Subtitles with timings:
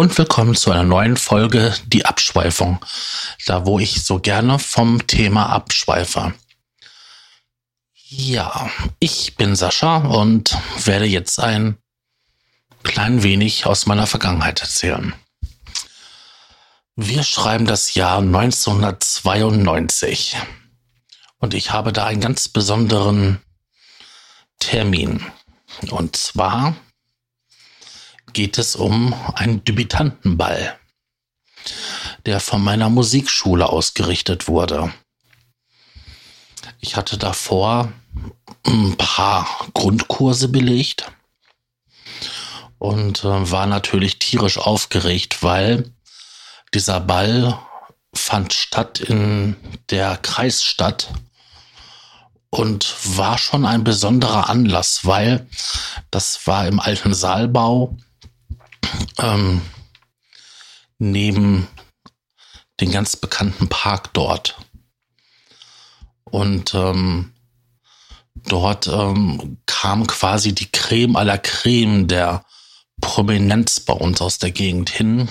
[0.00, 2.82] Und willkommen zu einer neuen Folge Die Abschweifung,
[3.44, 6.32] da wo ich so gerne vom Thema abschweife.
[8.08, 10.56] Ja, ich bin Sascha und
[10.86, 11.76] werde jetzt ein
[12.82, 15.12] klein wenig aus meiner Vergangenheit erzählen.
[16.96, 20.38] Wir schreiben das Jahr 1992
[21.40, 23.42] und ich habe da einen ganz besonderen
[24.60, 25.26] Termin.
[25.90, 26.74] Und zwar
[28.32, 30.78] geht es um einen Debütantenball,
[32.26, 34.92] der von meiner Musikschule ausgerichtet wurde.
[36.80, 37.92] Ich hatte davor
[38.66, 41.10] ein paar Grundkurse belegt
[42.78, 45.92] und äh, war natürlich tierisch aufgeregt, weil
[46.74, 47.58] dieser Ball
[48.14, 49.56] fand statt in
[49.90, 51.12] der Kreisstadt
[52.50, 55.46] und war schon ein besonderer Anlass, weil
[56.10, 57.96] das war im alten Saalbau
[59.22, 59.62] ähm,
[60.98, 61.68] neben
[62.80, 64.56] den ganz bekannten Park dort.
[66.24, 67.32] Und ähm,
[68.34, 72.44] dort ähm, kam quasi die Creme aller Creme der
[73.00, 75.28] Prominenz bei uns aus der Gegend hin,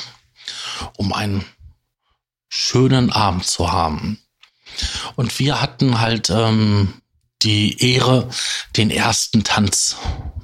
[0.97, 1.45] um einen
[2.49, 4.19] schönen Abend zu haben.
[5.15, 6.93] Und wir hatten halt ähm,
[7.41, 8.29] die Ehre,
[8.75, 9.95] den ersten Tanz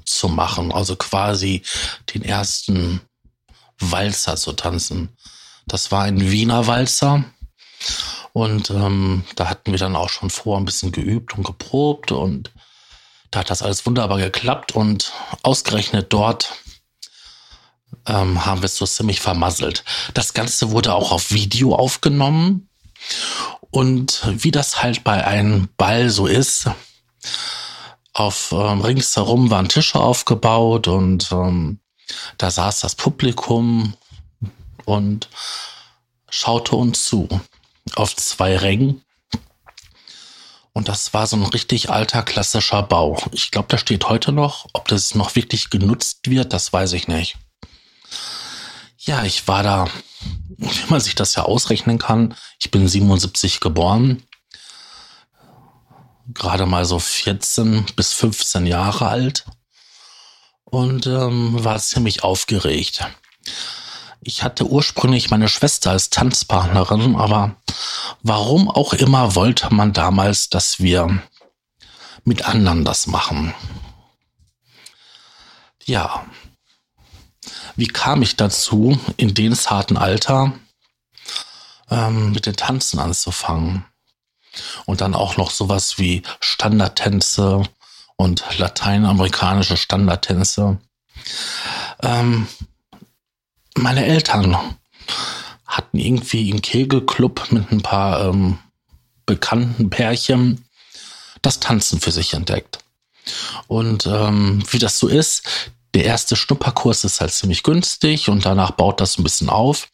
[0.05, 1.63] zu machen, also quasi
[2.13, 3.01] den ersten
[3.79, 5.09] Walzer zu tanzen.
[5.67, 7.25] Das war ein Wiener Walzer
[8.33, 12.51] und ähm, da hatten wir dann auch schon vor ein bisschen geübt und geprobt und
[13.31, 15.11] da hat das alles wunderbar geklappt und
[15.43, 16.53] ausgerechnet dort
[18.05, 19.83] ähm, haben wir es so ziemlich vermasselt.
[20.13, 22.69] Das Ganze wurde auch auf Video aufgenommen
[23.71, 26.69] und wie das halt bei einem Ball so ist,
[28.13, 31.79] auf ähm, ringsherum waren Tische aufgebaut und ähm,
[32.37, 33.93] da saß das Publikum
[34.85, 35.29] und
[36.29, 37.27] schaute uns zu
[37.95, 39.01] auf zwei Rängen.
[40.73, 43.17] Und das war so ein richtig alter klassischer Bau.
[43.31, 44.67] Ich glaube, da steht heute noch.
[44.73, 47.37] Ob das noch wirklich genutzt wird, das weiß ich nicht.
[48.97, 49.87] Ja, ich war da,
[50.57, 52.35] wie man sich das ja ausrechnen kann.
[52.59, 54.23] Ich bin 77 geboren
[56.33, 59.45] gerade mal so 14 bis 15 Jahre alt
[60.65, 63.07] und ähm, war ziemlich aufgeregt.
[64.21, 67.55] Ich hatte ursprünglich meine Schwester als Tanzpartnerin, aber
[68.23, 71.21] warum auch immer wollte man damals, dass wir
[72.23, 73.53] mit anderen das machen.
[75.85, 76.25] Ja,
[77.75, 80.53] wie kam ich dazu, in dem zarten Alter
[81.91, 83.85] ähm, mit den Tanzen anzufangen?
[84.85, 87.63] Und dann auch noch sowas wie Standardtänze
[88.17, 90.77] und lateinamerikanische Standardtänze.
[92.01, 92.47] Ähm,
[93.77, 94.57] meine Eltern
[95.65, 98.59] hatten irgendwie einen Kegelclub mit ein paar ähm,
[99.25, 100.65] bekannten Pärchen
[101.41, 102.79] das Tanzen für sich entdeckt.
[103.67, 105.43] Und ähm, wie das so ist,
[105.93, 109.87] der erste Schnupperkurs ist halt ziemlich günstig und danach baut das ein bisschen auf.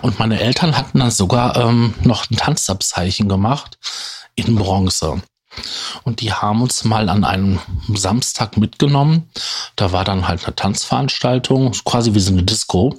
[0.00, 3.78] Und meine Eltern hatten dann sogar ähm, noch ein Tanzabzeichen gemacht
[4.34, 5.22] in Bronze.
[6.04, 7.60] Und die haben uns mal an einem
[7.94, 9.30] Samstag mitgenommen.
[9.76, 12.96] Da war dann halt eine Tanzveranstaltung, quasi wie so eine Disco.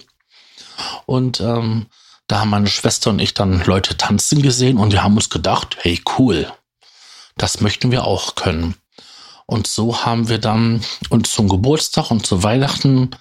[1.06, 1.88] Und ähm,
[2.28, 5.78] da haben meine Schwester und ich dann Leute tanzen gesehen und wir haben uns gedacht,
[5.82, 6.52] hey cool,
[7.38, 8.76] das möchten wir auch können.
[9.46, 13.12] Und so haben wir dann uns zum Geburtstag und zu Weihnachten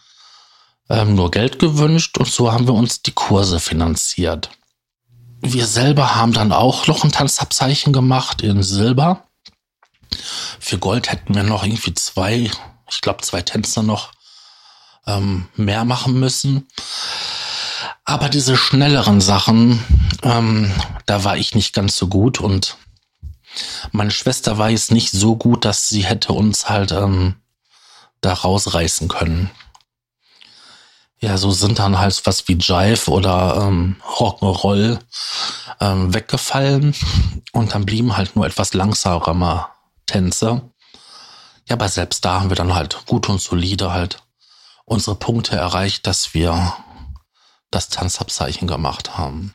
[0.88, 4.50] ähm, nur Geld gewünscht und so haben wir uns die Kurse finanziert.
[5.44, 9.24] Wir selber haben dann auch noch ein Tanzabzeichen gemacht in Silber.
[10.60, 12.48] Für Gold hätten wir noch irgendwie zwei,
[12.88, 14.12] ich glaube zwei Tänzer noch
[15.04, 16.68] ähm, mehr machen müssen.
[18.04, 19.84] Aber diese schnelleren Sachen,
[20.22, 20.72] ähm,
[21.06, 22.76] da war ich nicht ganz so gut und
[23.90, 27.34] meine Schwester war jetzt nicht so gut, dass sie hätte uns halt ähm,
[28.20, 29.50] da rausreißen können.
[31.22, 34.98] Ja, so sind dann halt was wie Jive oder ähm, Rock'n'Roll
[35.78, 36.96] ähm, weggefallen
[37.52, 39.70] und dann blieben halt nur etwas langsamer
[40.04, 40.62] Tänze.
[41.68, 44.18] Ja, aber selbst da haben wir dann halt gut und solide halt
[44.84, 46.74] unsere Punkte erreicht, dass wir
[47.70, 49.54] das Tanzabzeichen gemacht haben.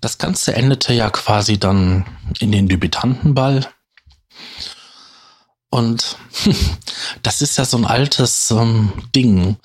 [0.00, 2.06] Das Ganze endete ja quasi dann
[2.40, 3.68] in den Debütantenball.
[5.70, 6.16] Und
[7.22, 9.58] das ist ja so ein altes ähm, Ding.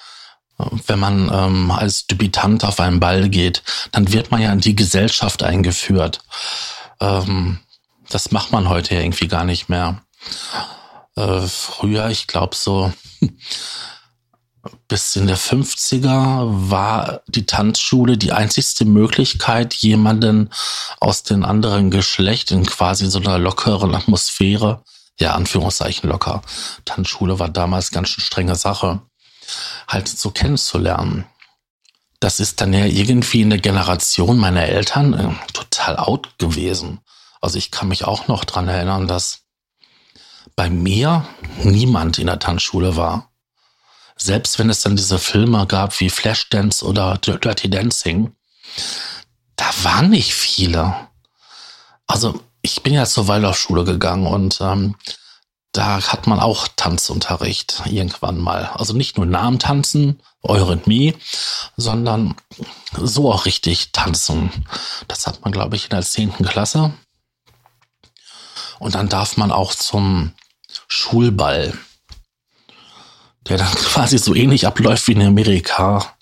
[0.88, 4.76] Wenn man ähm, als Debütant auf einen Ball geht, dann wird man ja in die
[4.76, 6.20] Gesellschaft eingeführt.
[7.00, 7.60] Ähm,
[8.10, 10.02] das macht man heute irgendwie gar nicht mehr.
[11.16, 12.92] Äh, früher, ich glaube so
[14.90, 20.50] bis in der 50er war die Tanzschule die einzigste Möglichkeit, jemanden
[21.00, 24.84] aus den anderen Geschlecht in quasi so einer lockeren Atmosphäre,
[25.20, 26.42] ja, Anführungszeichen locker.
[26.86, 29.02] Tanzschule war damals ganz schön strenge Sache,
[29.88, 31.26] halt so kennenzulernen.
[32.20, 37.00] Das ist dann ja irgendwie in der Generation meiner Eltern äh, total out gewesen.
[37.42, 39.44] Also ich kann mich auch noch dran erinnern, dass
[40.56, 41.26] bei mir
[41.64, 43.30] niemand in der Tanzschule war
[44.22, 48.34] selbst wenn es dann diese Filme gab wie Flashdance oder Dirty Dancing,
[49.56, 50.96] da waren nicht viele.
[52.06, 54.96] Also ich bin ja zur Waldorfschule gegangen und ähm,
[55.72, 58.72] da hat man auch Tanzunterricht irgendwann mal.
[58.74, 61.16] Also nicht nur Namen tanzen, Eurythmie,
[61.78, 62.36] sondern
[62.98, 64.66] so auch richtig tanzen.
[65.08, 66.94] Das hat man, glaube ich, in der zehnten Klasse.
[68.80, 70.34] Und dann darf man auch zum
[70.88, 71.78] Schulball
[73.50, 76.14] der dann quasi so ähnlich abläuft wie in Amerika.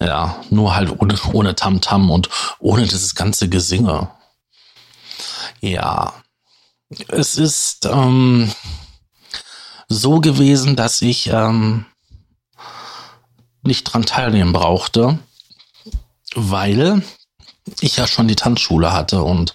[0.00, 1.00] Ja, nur halt
[1.32, 2.28] ohne, Tamtam und
[2.58, 4.10] ohne dieses ganze Gesinge.
[5.60, 6.12] Ja,
[7.08, 8.52] es ist ähm,
[9.88, 11.86] so gewesen, dass ich ähm,
[13.62, 15.18] nicht dran teilnehmen brauchte,
[16.34, 17.02] weil
[17.80, 19.54] ich ja schon die Tanzschule hatte und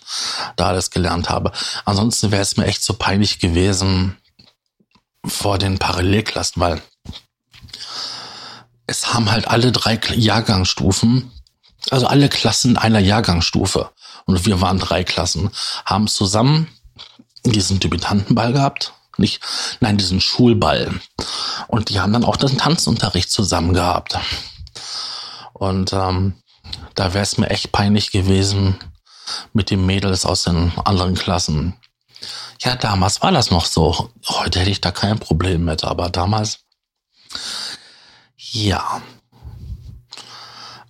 [0.56, 1.52] da alles gelernt habe.
[1.86, 4.18] Ansonsten wäre es mir echt so peinlich gewesen,
[5.26, 6.82] vor den Parallelklassen, weil
[8.86, 11.32] es haben halt alle drei Jahrgangsstufen,
[11.90, 13.90] also alle Klassen einer Jahrgangsstufe,
[14.26, 15.50] und wir waren drei Klassen,
[15.86, 16.68] haben zusammen
[17.46, 19.42] diesen Debütantenball gehabt, nicht,
[19.80, 20.92] nein, diesen Schulball.
[21.68, 24.18] Und die haben dann auch den Tanzunterricht zusammen gehabt.
[25.54, 26.34] Und ähm,
[26.96, 28.80] da wäre es mir echt peinlich gewesen
[29.54, 31.76] mit den Mädels aus den anderen Klassen.
[32.62, 34.10] Ja, damals war das noch so.
[34.28, 36.60] Heute hätte ich da kein Problem mit, aber damals,
[38.38, 39.02] ja.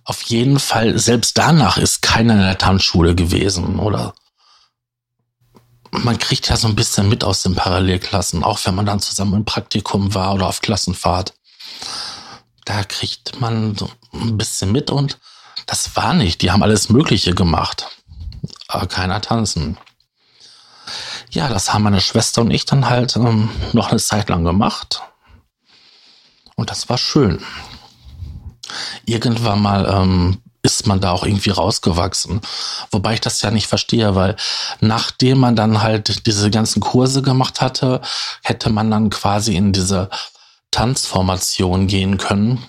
[0.04, 4.14] Auf jeden Fall, selbst danach ist keiner in der Tanzschule gewesen, oder?
[6.02, 9.34] Man kriegt ja so ein bisschen mit aus den Parallelklassen, auch wenn man dann zusammen
[9.34, 11.34] im Praktikum war oder auf Klassenfahrt.
[12.64, 15.18] Da kriegt man so ein bisschen mit und
[15.66, 16.42] das war nicht.
[16.42, 17.86] Die haben alles Mögliche gemacht.
[18.68, 19.78] Aber keiner tanzen
[21.34, 25.02] ja, das haben meine Schwester und ich dann halt ähm, noch eine Zeit lang gemacht.
[26.56, 27.44] Und das war schön.
[29.04, 32.40] Irgendwann mal ähm, ist man da auch irgendwie rausgewachsen.
[32.90, 34.34] Wobei ich das ja nicht verstehe, weil
[34.80, 38.00] nachdem man dann halt diese ganzen Kurse gemacht hatte,
[38.42, 40.10] hätte man dann quasi in diese
[40.72, 42.64] Tanzformation gehen können.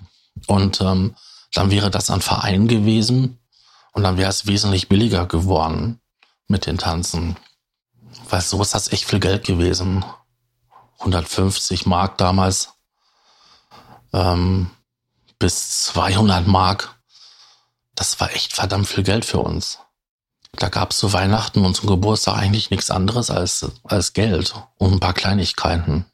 [0.45, 1.15] Und ähm,
[1.53, 3.39] dann wäre das ein Verein gewesen.
[3.93, 5.99] Und dann wäre es wesentlich billiger geworden
[6.47, 7.37] mit den Tanzen
[8.29, 10.03] weil so ist das echt viel Geld gewesen.
[10.99, 12.73] 150 Mark damals
[14.13, 14.71] ähm,
[15.39, 16.94] bis 200 Mark.
[17.95, 19.79] Das war echt verdammt viel Geld für uns.
[20.53, 24.93] Da gab es zu Weihnachten und zum Geburtstag eigentlich nichts anderes als, als Geld und
[24.93, 26.05] ein paar Kleinigkeiten.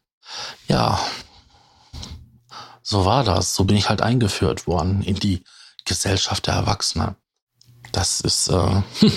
[0.67, 0.99] Ja,
[2.81, 3.55] so war das.
[3.55, 5.43] So bin ich halt eingeführt worden in die
[5.85, 7.15] Gesellschaft der Erwachsenen.
[7.91, 8.81] Das ist, äh,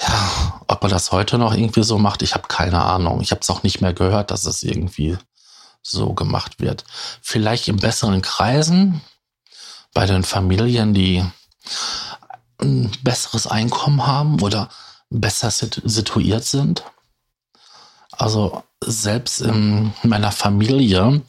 [0.00, 3.20] Ja, ob er das heute noch irgendwie so macht, ich habe keine Ahnung.
[3.22, 5.16] Ich habe es auch nicht mehr gehört, dass es irgendwie
[5.82, 6.84] so gemacht wird.
[7.22, 9.00] Vielleicht in besseren Kreisen,
[9.94, 11.24] bei den Familien, die
[12.58, 14.68] ein besseres Einkommen haben oder
[15.10, 16.84] besser situiert sind.
[18.12, 21.22] Also selbst in meiner Familie,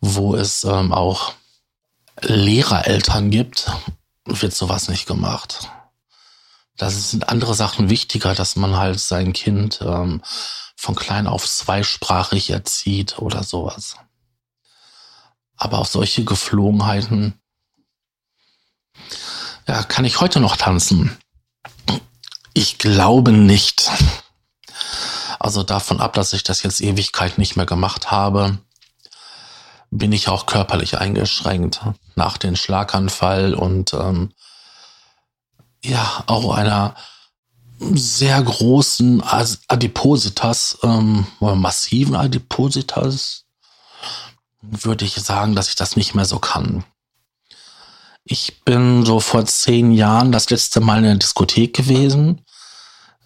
[0.00, 1.34] wo es ähm, auch
[2.22, 3.70] Lehrereltern gibt,
[4.24, 5.70] wird sowas nicht gemacht
[6.80, 10.22] da sind andere Sachen wichtiger, dass man halt sein Kind ähm,
[10.76, 13.96] von klein auf zweisprachig erzieht oder sowas.
[15.56, 17.34] Aber auf solche Geflogenheiten,
[19.70, 21.16] ja, kann ich heute noch tanzen?
[22.54, 23.88] Ich glaube nicht.
[25.38, 28.58] Also davon ab, dass ich das jetzt Ewigkeit nicht mehr gemacht habe,
[29.92, 31.82] bin ich auch körperlich eingeschränkt
[32.16, 34.32] nach dem Schlaganfall und ähm,
[35.84, 36.96] ja auch einer
[37.78, 43.44] sehr großen Adipositas, ähm, massiven Adipositas,
[44.62, 46.84] würde ich sagen, dass ich das nicht mehr so kann.
[48.32, 52.46] Ich bin so vor zehn Jahren das letzte Mal in der Diskothek gewesen.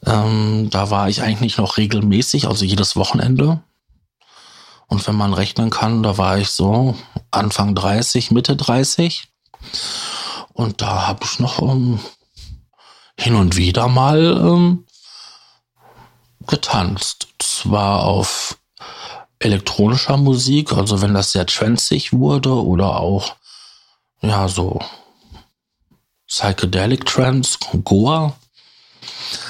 [0.07, 3.63] Ähm, da war ich eigentlich noch regelmäßig, also jedes Wochenende.
[4.87, 6.97] Und wenn man rechnen kann, da war ich so
[7.31, 9.29] Anfang 30, Mitte 30.
[10.55, 12.01] Und da habe ich noch ähm,
[13.21, 14.87] hin und wieder mal ähm,
[16.47, 17.29] getanzt.
[17.41, 18.57] Zwar auf
[19.39, 23.37] elektronischer Musik, also wenn das sehr transig wurde oder auch,
[24.29, 24.81] ja, so
[26.27, 28.35] Psychedelic Trance, Goa.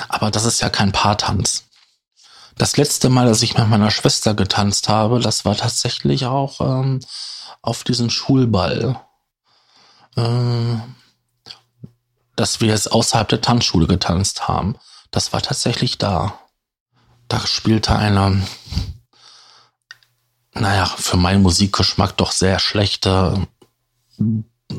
[0.08, 1.64] Aber das ist ja kein Paartanz.
[2.56, 7.00] Das letzte Mal, dass ich mit meiner Schwester getanzt habe, das war tatsächlich auch ähm,
[7.62, 9.00] auf diesen Schulball.
[10.16, 10.76] Äh,
[12.36, 14.76] dass wir es außerhalb der Tanzschule getanzt haben.
[15.10, 16.38] Das war tatsächlich da.
[17.28, 18.42] Da spielte eine,
[20.52, 23.46] naja, für meinen Musikgeschmack doch sehr schlechte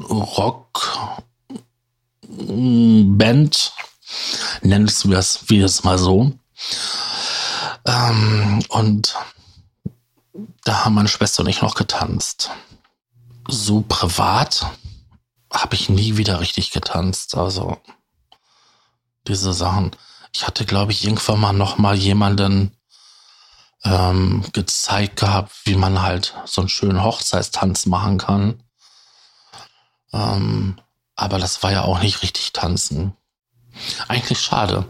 [0.03, 1.23] Rock-Band,
[4.61, 6.31] nennen wir es wie es mal so.
[7.85, 9.15] Ähm, und
[10.63, 12.49] da haben meine Schwester und ich noch getanzt.
[13.47, 14.65] So privat
[15.53, 17.35] habe ich nie wieder richtig getanzt.
[17.35, 17.77] Also
[19.27, 19.91] diese Sachen.
[20.33, 22.75] Ich hatte, glaube ich, irgendwann mal noch mal jemanden
[23.83, 28.63] ähm, gezeigt gehabt, wie man halt so einen schönen Hochzeitstanz machen kann.
[30.15, 30.77] Ähm,
[31.15, 33.13] aber das war ja auch nicht richtig tanzen.
[34.07, 34.85] Eigentlich schade.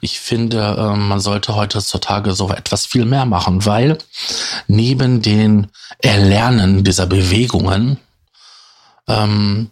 [0.00, 3.98] Ich finde, äh, man sollte heutzutage so etwas viel mehr machen, weil
[4.66, 7.98] neben den Erlernen dieser Bewegungen
[9.08, 9.70] ähm,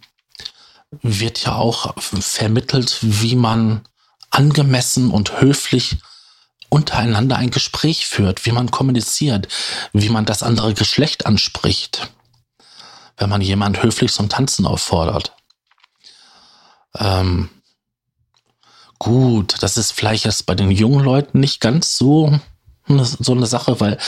[1.01, 3.81] wird ja auch vermittelt, wie man
[4.31, 5.97] angemessen und höflich
[6.69, 9.47] untereinander ein Gespräch führt, wie man kommuniziert,
[9.91, 12.11] wie man das andere Geschlecht anspricht,
[13.19, 15.33] wenn man jemand höflich zum Tanzen auffordert.
[16.97, 17.49] Ähm,
[18.97, 22.39] gut, das ist vielleicht jetzt bei den jungen Leuten nicht ganz so,
[22.87, 23.99] so eine Sache, weil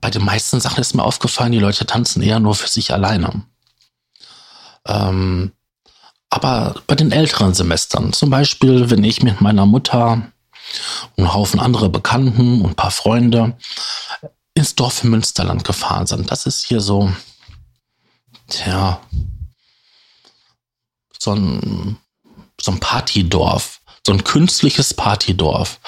[0.00, 3.44] bei den meisten Sachen ist mir aufgefallen, die Leute tanzen eher nur für sich alleine.
[4.86, 5.52] Ähm,
[6.30, 10.22] aber bei den älteren Semestern, zum Beispiel, wenn ich mit meiner Mutter
[11.16, 13.56] und einen Haufen andere Bekannten und ein paar Freunde
[14.54, 17.12] ins Dorf Münsterland gefahren sind, das ist hier so,
[18.48, 19.00] tja,
[21.18, 21.96] so ein,
[22.60, 25.80] so ein Partydorf, so ein künstliches Partydorf.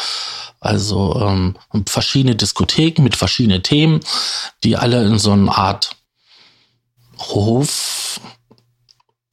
[0.61, 4.01] Also ähm, verschiedene Diskotheken mit verschiedenen Themen,
[4.65, 5.91] die alle in so einer Art
[7.19, 8.21] Hof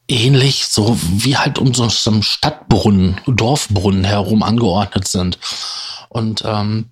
[0.08, 5.39] ähnlich, so wie halt um so einem Stadtbrunnen, Dorfbrunnen herum angeordnet sind.
[6.10, 6.92] Und ähm,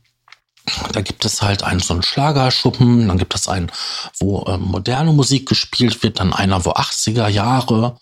[0.91, 3.72] da gibt es halt einen so einen Schlagerschuppen, dann gibt es einen,
[4.20, 7.98] wo ähm, moderne Musik gespielt wird, dann einer, wo 80er Jahre,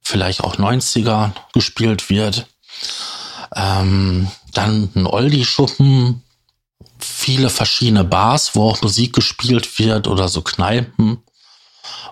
[0.00, 2.46] vielleicht auch 90er gespielt wird.
[3.54, 6.22] Ähm, dann ein Oldie-Schuppen,
[6.98, 11.22] viele verschiedene Bars, wo auch Musik gespielt wird oder so Kneipen.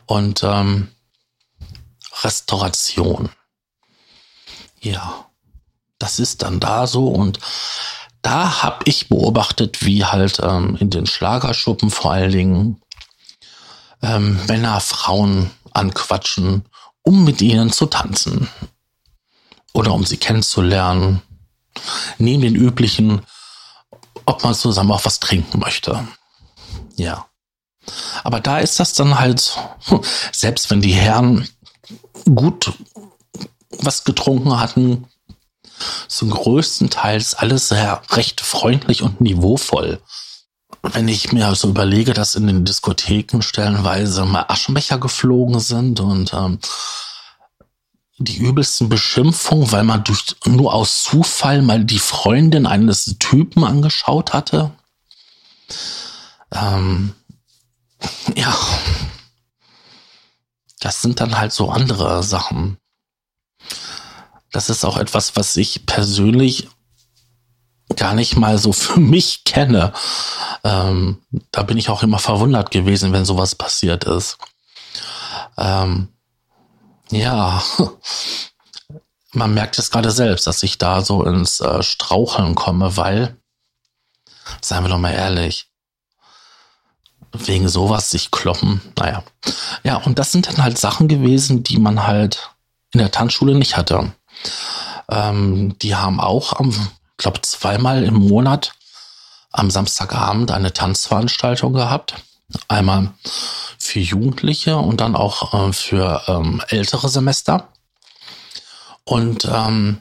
[0.07, 0.88] Und ähm,
[2.23, 3.31] Restauration.
[4.81, 5.26] Ja,
[5.99, 7.38] das ist dann da so und
[8.23, 12.83] da habe ich beobachtet, wie halt ähm, in den Schlagerschuppen vor allen Dingen
[14.00, 16.64] ähm, Männer Frauen anquatschen,
[17.02, 18.49] um mit ihnen zu tanzen
[19.73, 21.23] oder um sie kennenzulernen.
[22.19, 23.23] Neben den üblichen,
[24.26, 26.07] ob man zusammen auch was trinken möchte.
[26.97, 27.26] Ja.
[28.23, 29.59] Aber da ist das dann halt,
[30.33, 31.49] selbst wenn die Herren
[32.25, 32.73] gut
[33.79, 35.09] was getrunken hatten,
[36.09, 40.01] zum größten Teils alles sehr recht freundlich und niveauvoll.
[40.83, 46.33] Wenn ich mir so überlege, dass in den Diskotheken stellenweise mal Aschenbecher geflogen sind und
[46.35, 46.59] ähm,
[48.19, 54.33] die übelsten Beschimpfungen, weil man durch, nur aus Zufall mal die Freundin eines Typen angeschaut
[54.33, 54.73] hatte.
[56.53, 57.15] Ähm,
[58.37, 58.55] ja,
[60.81, 62.77] das sind dann halt so andere Sachen.
[64.53, 66.69] Das ist auch etwas, was ich persönlich
[67.97, 69.93] gar nicht mal so für mich kenne.
[70.65, 74.39] Ähm, da bin ich auch immer verwundert gewesen, wenn sowas passiert ist.
[75.57, 76.09] Ähm,
[77.11, 77.63] ja,
[79.33, 83.37] man merkt es gerade selbst, dass ich da so ins äh, Straucheln komme, weil,
[84.61, 85.69] seien wir doch mal ehrlich,
[87.33, 88.81] wegen sowas sich kloppen.
[88.99, 89.25] Naja.
[89.85, 92.51] Ja, und das sind dann halt Sachen gewesen, die man halt
[92.93, 94.13] in der Tanzschule nicht hatte.
[95.11, 96.75] Ähm, die haben auch am,
[97.17, 98.73] glaube zweimal im Monat
[99.51, 102.15] am Samstagabend eine Tanzveranstaltung gehabt.
[102.69, 103.13] Einmal
[103.79, 107.69] für Jugendliche und dann auch äh, für ähm, ältere Semester.
[109.05, 110.01] Und ähm,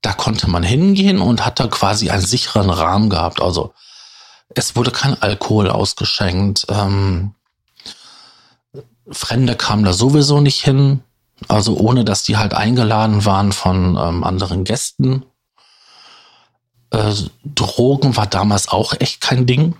[0.00, 3.40] da konnte man hingehen und hatte quasi einen sicheren Rahmen gehabt.
[3.40, 3.74] Also
[4.54, 6.66] es wurde kein Alkohol ausgeschenkt.
[6.68, 7.34] Ähm,
[9.10, 11.02] Fremde kamen da sowieso nicht hin.
[11.46, 15.24] Also ohne, dass die halt eingeladen waren von ähm, anderen Gästen.
[16.90, 17.14] Äh,
[17.44, 19.76] Drogen war damals auch echt kein Ding.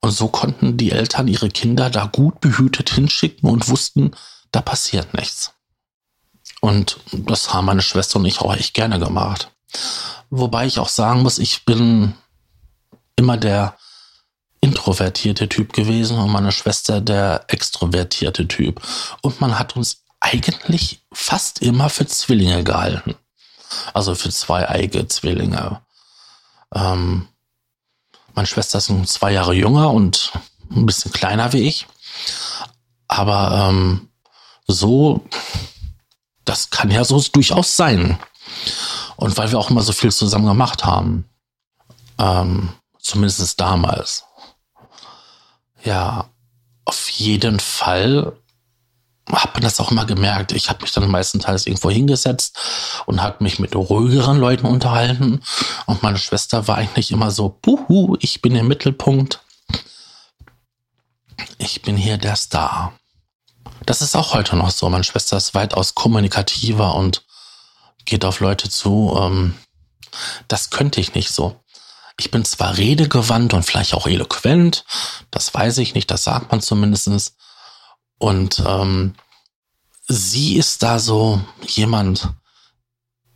[0.00, 4.14] Und so konnten die Eltern ihre Kinder da gut behütet hinschicken und wussten,
[4.52, 5.54] da passiert nichts.
[6.60, 9.50] Und das haben meine Schwester und ich auch echt gerne gemacht.
[10.30, 12.14] Wobei ich auch sagen muss, ich bin
[13.16, 13.76] immer der
[14.84, 18.82] introvertierte Typ gewesen und meine Schwester der extrovertierte Typ.
[19.22, 23.14] Und man hat uns eigentlich fast immer für Zwillinge gehalten.
[23.94, 25.80] Also für zwei eigene Zwillinge.
[26.74, 27.28] Ähm,
[28.34, 30.32] meine Schwester ist zwei Jahre jünger und
[30.70, 31.86] ein bisschen kleiner wie ich.
[33.08, 34.10] Aber ähm,
[34.66, 35.24] so,
[36.44, 38.18] das kann ja so durchaus sein.
[39.16, 41.24] Und weil wir auch immer so viel zusammen gemacht haben.
[42.18, 44.24] Ähm, zumindest damals.
[45.84, 46.30] Ja,
[46.84, 48.32] auf jeden Fall
[49.30, 50.52] habe das auch immer gemerkt.
[50.52, 52.58] Ich habe mich dann meistenteils irgendwo hingesetzt
[53.06, 55.42] und habe mich mit ruhigeren Leuten unterhalten.
[55.86, 59.40] Und meine Schwester war eigentlich immer so, buhu, ich bin im Mittelpunkt.
[61.58, 62.92] Ich bin hier der Star.
[63.86, 64.88] Das ist auch heute noch so.
[64.88, 67.24] Meine Schwester ist weitaus kommunikativer und
[68.04, 69.16] geht auf Leute zu.
[69.18, 69.54] Ähm,
[70.48, 71.60] das könnte ich nicht so.
[72.18, 74.84] Ich bin zwar redegewandt und vielleicht auch eloquent,
[75.30, 77.36] das weiß ich nicht, das sagt man zumindestens.
[78.18, 79.14] Und ähm,
[80.06, 82.28] sie ist da so jemand,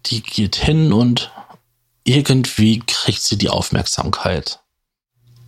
[0.07, 1.33] die geht hin und
[2.05, 4.61] irgendwie kriegt sie die Aufmerksamkeit.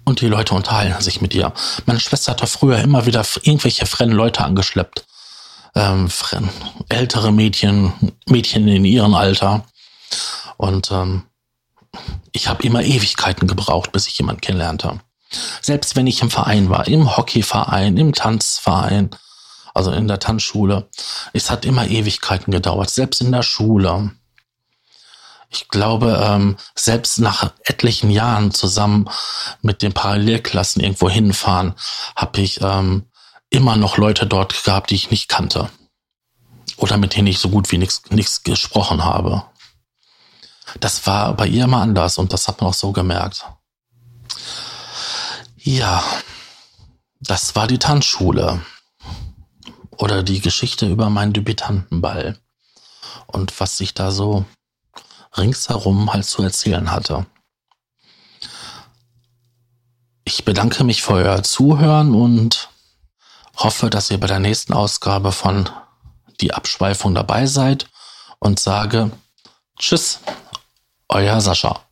[0.05, 1.53] Und die Leute unterhalten sich mit ihr.
[1.87, 5.07] Meine Schwester hat da früher immer wieder irgendwelche fremden Leute angeschleppt.
[5.75, 6.11] Ähm,
[6.89, 7.93] ältere Mädchen,
[8.27, 9.65] Mädchen in ihrem Alter.
[10.57, 11.23] Und ähm,
[12.33, 15.01] ich habe immer Ewigkeiten gebraucht, bis ich jemanden kennenlernte.
[15.61, 19.11] Selbst wenn ich im Verein war, im Hockeyverein, im Tanzverein,
[19.75, 20.89] also in der Tanzschule,
[21.33, 24.11] es hat immer Ewigkeiten gedauert, selbst in der Schule.
[25.49, 29.09] Ich glaube, ähm, selbst nach etlichen Jahren zusammen
[29.63, 31.75] mit den Parallelklassen irgendwo hinfahren,
[32.15, 33.07] habe ich ähm,
[33.51, 35.69] immer noch Leute dort gehabt, die ich nicht kannte.
[36.77, 39.45] Oder mit denen ich so gut wie nichts gesprochen habe.
[40.79, 43.45] Das war bei ihr immer anders und das hat man auch so gemerkt.
[45.57, 46.03] Ja,
[47.21, 48.61] das war die Tanzschule.
[49.91, 52.39] Oder die Geschichte über meinen Debütantenball.
[53.27, 54.47] Und was ich da so
[55.37, 57.27] ringsherum halt zu erzählen hatte.
[60.25, 62.71] Ich bedanke mich für euer Zuhören und
[63.57, 65.69] hoffe, dass ihr bei der nächsten Ausgabe von
[66.41, 67.89] Die Abschweifung dabei seid
[68.39, 69.11] und sage
[69.79, 70.21] Tschüss,
[71.15, 71.90] euer Sascha.